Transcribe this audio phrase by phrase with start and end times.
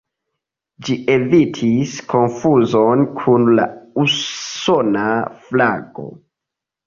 [0.85, 3.67] Ĝi evitis konfuzon kun la
[4.05, 5.05] usona
[5.51, 6.09] flago.